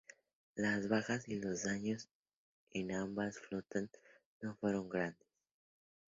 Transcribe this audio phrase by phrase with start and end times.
[0.55, 2.09] Las bajas y los daños
[2.71, 3.87] en ambas flotas
[4.41, 5.27] no fueron grandes.